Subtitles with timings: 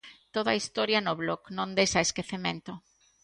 [0.35, 2.71] Toda a historia no blog Non des a esquecemento.